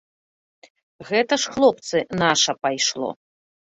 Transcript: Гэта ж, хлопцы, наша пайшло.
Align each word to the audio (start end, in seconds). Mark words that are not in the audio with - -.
Гэта 1.11 1.33
ж, 1.43 1.53
хлопцы, 1.57 1.97
наша 2.23 2.51
пайшло. 2.65 3.09